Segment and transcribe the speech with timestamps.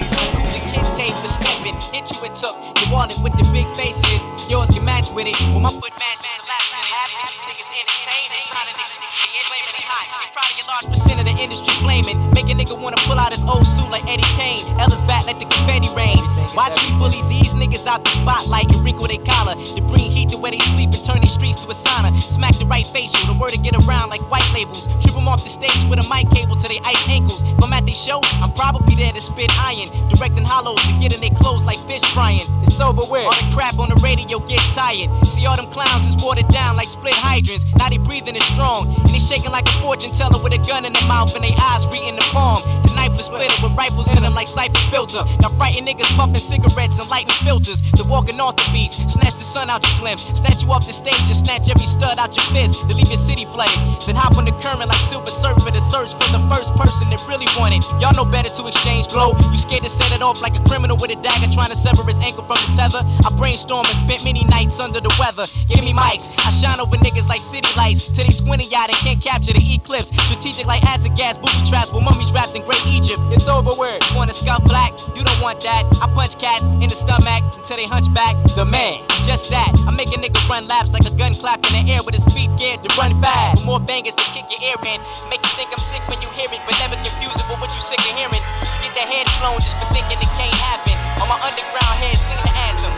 [0.00, 1.76] The kids tape for stepping.
[1.94, 2.56] hit you and took.
[2.82, 4.20] Your wallet with the big faces,
[4.50, 5.38] yours can match with it.
[5.54, 8.98] When my foot matches the last match, match, match, match, match, match, match, match, match,
[8.98, 10.06] match, match, match, high.
[10.26, 12.18] It's probably match, match, percent of the industry flaming.
[12.30, 14.64] Make a nigga wanna pull out his old suit like Eddie Kane.
[14.78, 16.18] Elzhi's back, let the confetti rain.
[16.54, 19.54] Watch me bully these niggas out the spotlight and wrinkle their collar.
[19.54, 22.20] To bring heat to where they sleep and turn the streets to a sauna.
[22.22, 24.86] Smack the right facial, the word to get around like white labels.
[25.02, 27.42] Trip them off the stage with a mic cable to their ice ankles.
[27.42, 29.88] If I'm at their show, I'm probably there to spit iron.
[30.08, 32.46] Directing hollows to get in their clothes like fish frying.
[32.62, 33.24] It's over with.
[33.24, 35.10] All the crap on the radio gets tired.
[35.26, 37.64] See, all them clowns is watered down like split hydrants.
[37.76, 38.94] Now they breathing is strong.
[39.04, 41.54] And they shaking like a fortune teller with a gun in the mouth and they
[41.58, 42.62] eyes reading the palm.
[42.82, 45.24] The knife was splinter with rifles in them like Syphon Filter.
[45.40, 47.80] Now frightened niggas puffing cigarettes and lighting filters.
[47.96, 50.24] The walking off the beats, snatch the sun out your glimpse.
[50.38, 52.80] Snatch you off the stage and snatch every stud out your fist.
[52.88, 53.78] To leave your city flooded.
[54.06, 57.22] Then hop on the current like Silver Surfer to search for the first person that
[57.28, 57.82] really wanted.
[58.02, 59.34] Y'all know better to exchange glow.
[59.50, 62.02] You scared to set it off like a criminal with a dagger trying to sever
[62.04, 63.02] his ankle from the tether.
[63.24, 65.46] I brainstorm and spent many nights under the weather.
[65.68, 66.26] Give me mics.
[66.38, 68.06] I shine over niggas like city lights.
[68.10, 70.10] Till they squinty out and can't capture the eclipse.
[70.26, 73.13] Strategic like acid gas, booby traps with mummies wrapped in great Egypt.
[73.32, 74.02] It's over with.
[74.10, 74.92] You wanna scuff black?
[75.14, 75.84] You don't want that.
[76.02, 78.34] I punch cats in the stomach until they hunch back.
[78.54, 79.70] The man, just that.
[79.86, 82.24] I make a nigga run laps like a gun clap in the air with his
[82.34, 83.60] feet geared to run fast.
[83.60, 85.00] With more bangers to kick your ear in.
[85.30, 87.70] Make you think I'm sick when you hear it, but never confuse it with what
[87.74, 88.42] you sick of hearing.
[88.82, 90.96] Get that head blown just for thinking it can't happen.
[91.22, 92.94] On my underground head, sing the anthem.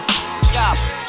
[0.52, 1.06] Yeah.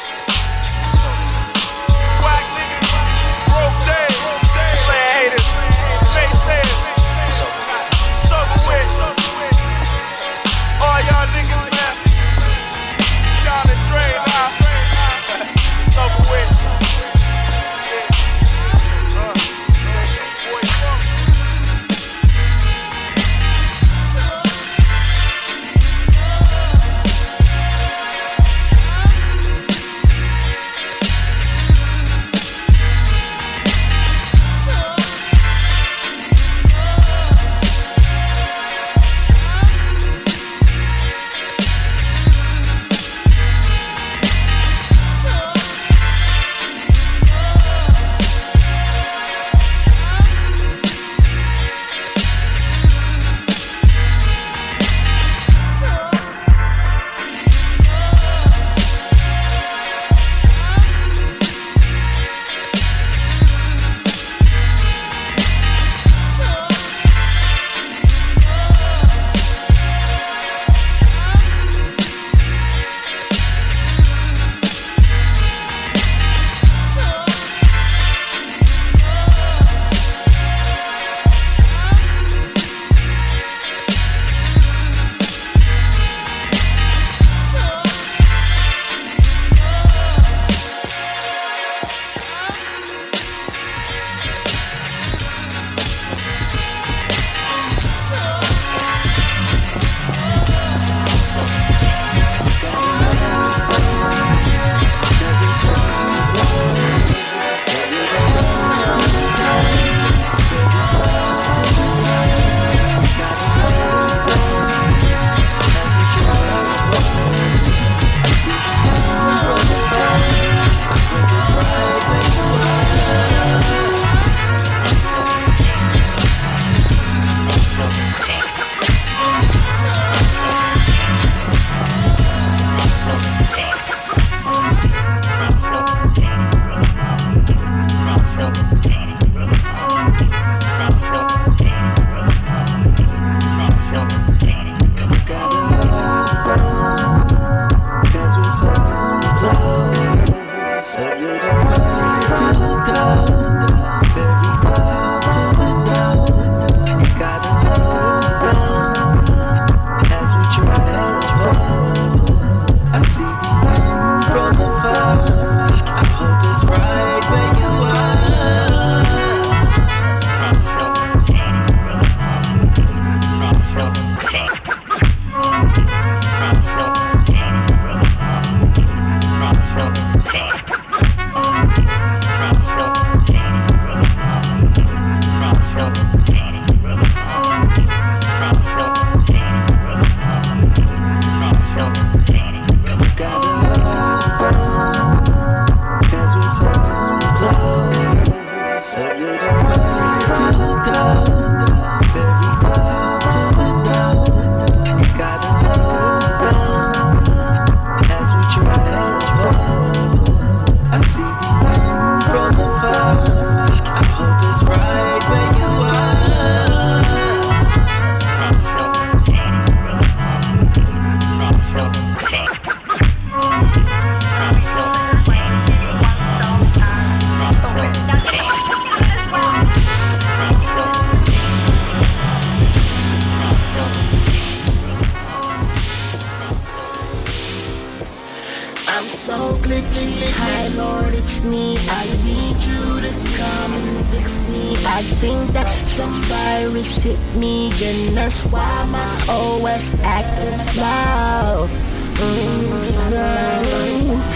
[252.18, 252.78] Mm-hmm.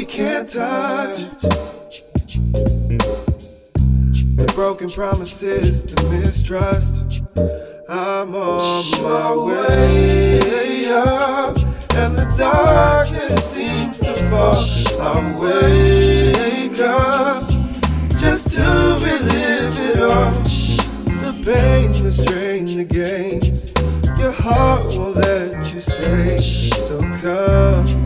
[0.07, 1.19] can't touch.
[4.37, 7.23] The broken promises, the mistrust.
[7.89, 11.59] I'm on my way up,
[11.95, 14.65] and the darkness seems to fall.
[15.01, 17.49] I wake up
[18.19, 18.63] just to
[19.03, 20.33] relive it all.
[21.21, 23.73] The pain, the strain, the games.
[24.19, 26.37] Your heart won't let you stay.
[26.39, 28.06] So come.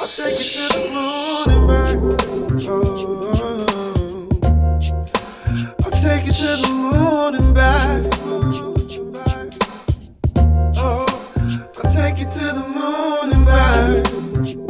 [0.00, 1.96] I'll take you to the moon and back.
[2.66, 2.96] Oh.
[5.84, 8.00] I'll take you to the moon and back.
[10.78, 11.04] Oh.
[11.84, 14.69] I'll take you to the moon and back.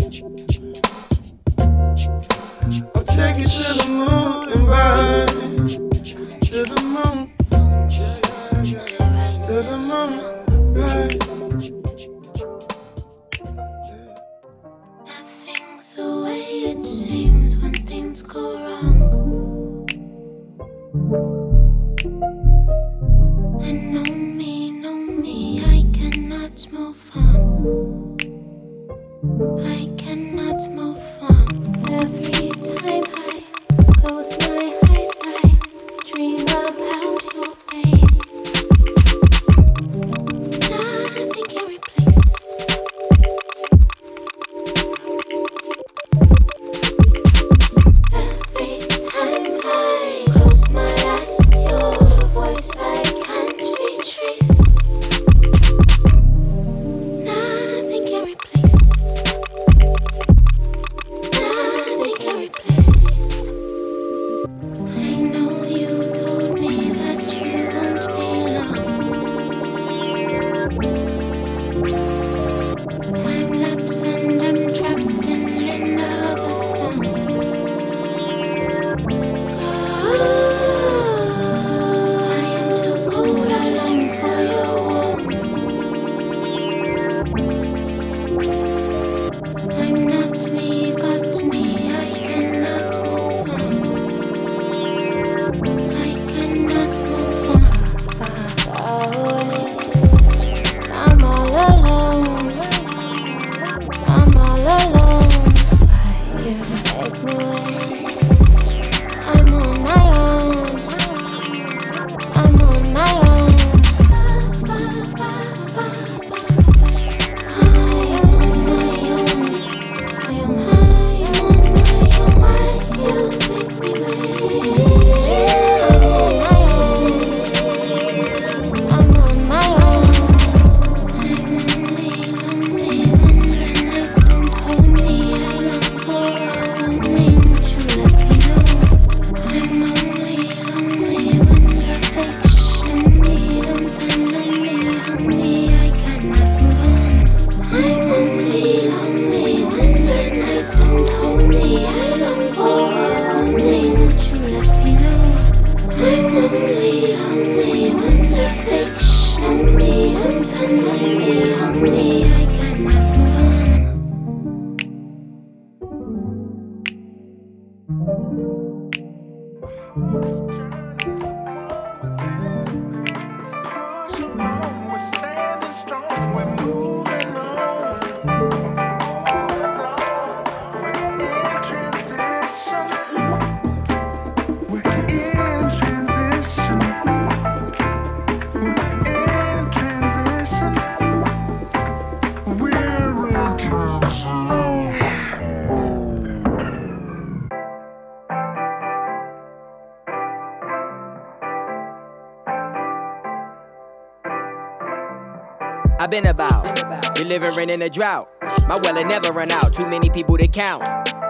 [206.10, 207.14] Been about?
[207.14, 208.28] Delivering in a drought.
[208.66, 209.72] My well it never run out.
[209.72, 210.82] Too many people to count.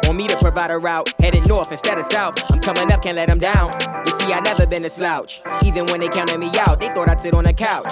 [0.04, 1.12] Want me to provide a route.
[1.20, 2.50] Headed north instead of south.
[2.50, 3.72] I'm coming up, can't let them down.
[4.06, 5.42] You see, I never been a slouch.
[5.64, 7.84] Even when they counted me out, they thought I'd sit on a couch.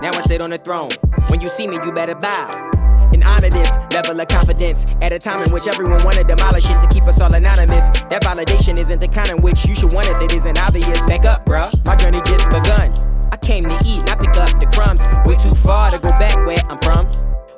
[0.00, 0.90] Now I sit on the throne.
[1.28, 2.70] When you see me, you better bow
[3.12, 6.78] and honor this level of confidence at a time in which everyone wanna demolish it
[6.78, 7.90] to keep us all anonymous.
[8.08, 11.06] That validation isn't the kind in which you should want if it isn't obvious.
[11.06, 13.09] Back up, bruh, my journey just begun.
[13.32, 15.02] I came to eat, not pick up the crumbs.
[15.24, 17.06] Way too far to go back where I'm from.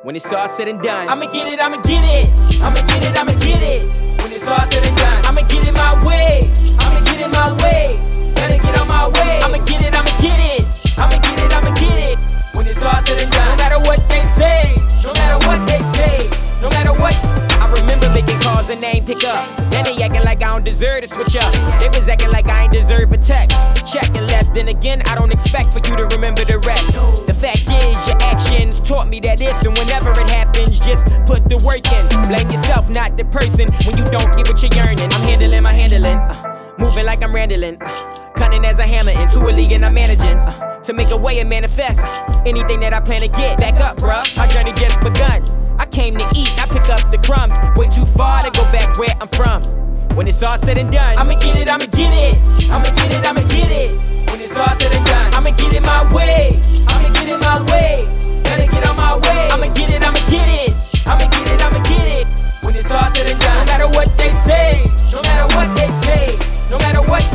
[0.02, 2.28] When it's all said and done, I'ma get it, I'ma get it,
[2.60, 3.82] I'ma get it, I'ma get it.
[4.20, 7.52] When it's all said and done, I'ma get it my way, I'ma get it my
[7.64, 7.96] way.
[8.34, 10.64] Better get on my way, I'ma get it, I'ma get it,
[10.98, 12.18] I'ma get it, I'ma get it.
[12.54, 15.80] When it's all said and done, no matter what they say, no matter what they
[15.80, 16.28] say,
[16.62, 17.14] no matter what.
[17.58, 19.44] I remember making calls and they ain't pick up.
[19.72, 21.52] Then they acting like I don't deserve to switch up.
[21.80, 23.58] They was acting like I ain't deserve a text.
[23.84, 26.92] Checking less, then again, I don't expect for you to remember the rest.
[27.26, 31.48] The fact is, your actions taught me that if and whenever it happens, just put
[31.48, 32.06] the work in.
[32.30, 35.12] Blame yourself, not the person, when you don't get what you're yearning.
[35.12, 37.78] I'm handling my handling, uh, moving like I'm randling.
[37.80, 40.38] Uh, cunning as a hammer into a league and I'm managing.
[40.38, 42.00] Uh, to make a way and manifest
[42.44, 43.58] anything that I plan to get.
[43.58, 45.61] Back up, bruh, my journey just begun.
[45.82, 47.58] I came to eat, I pick up the crumbs.
[47.74, 49.66] Way too far to go back where I'm from.
[50.14, 52.38] When it's all said and done, I'ma get it, I'ma get it.
[52.70, 53.90] I'ma get it, I'ma get it.
[54.30, 56.62] When it's all said and done, I'ma get it my way.
[56.86, 58.06] I'ma get it my way.
[58.44, 59.50] Better get on my way.
[59.50, 60.70] I'ma get it, I'ma get it.
[61.10, 62.26] I'ma get it, I'ma get it.
[62.62, 65.90] When it's all said and done, no matter what they say, no matter what they
[65.90, 66.38] say,
[66.70, 67.26] no matter what.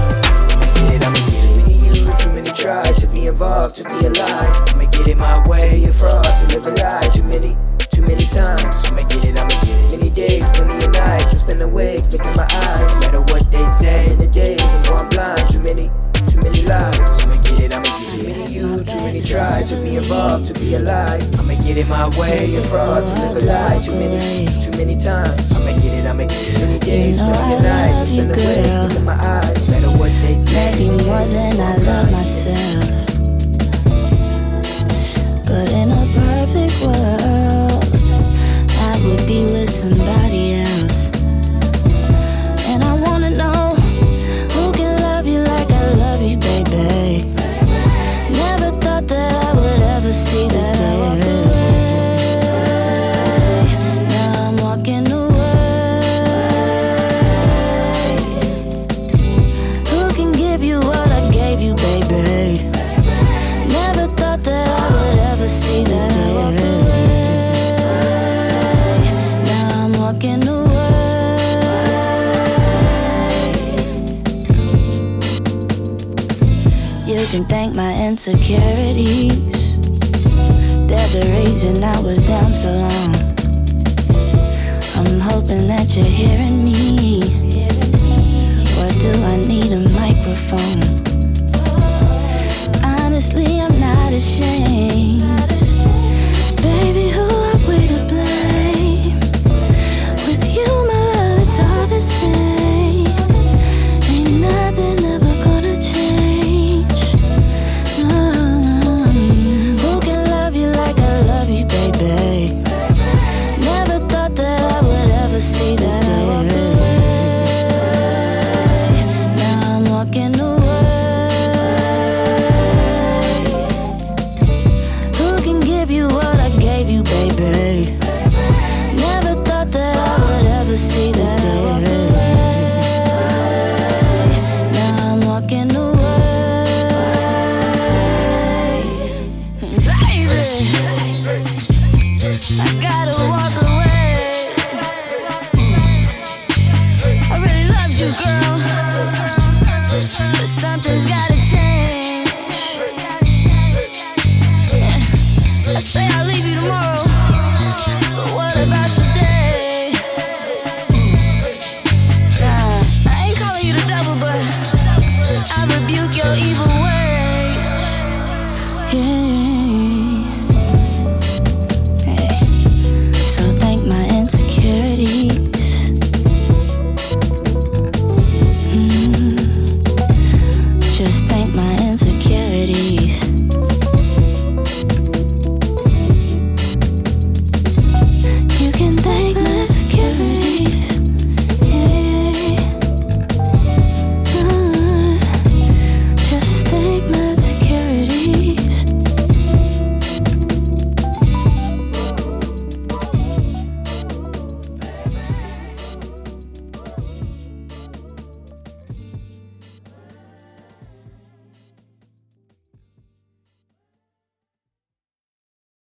[0.87, 4.55] Too many you, too many try to be involved, to be alive.
[4.71, 5.83] I'ma get it my way.
[5.83, 7.11] A fraud to live a lie.
[7.13, 7.57] Too many
[8.37, 8.85] times.
[8.85, 9.97] I'ma get it, I'ma get it.
[9.97, 11.33] Many days, plenty of nights.
[11.33, 12.93] I spend awake, look in my eyes.
[12.93, 15.49] No matter what they say, in the days, I know I'm blind.
[15.49, 15.89] Too many,
[16.29, 17.25] too many lies.
[17.25, 18.21] I'ma get it, I'ma get it.
[18.21, 21.23] Too many you, too many try to be involved, to be alive.
[21.39, 22.45] I'ma get it my way.
[22.45, 23.79] A fraud to live a lie.
[23.81, 25.51] Too many, too many times.
[25.57, 26.59] I'ma get it, I'ma get it.
[26.61, 28.03] Many days, plenty of nights.
[28.03, 29.69] I spend awake, look in my eyes.
[29.69, 30.71] No matter what they say.
[30.77, 32.85] Maybe more than I love myself.
[35.47, 37.66] But in a perfect world,
[39.07, 40.86] would be with somebody else.
[78.27, 78.33] My